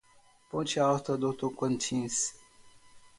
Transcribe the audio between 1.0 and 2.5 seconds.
do Tocantins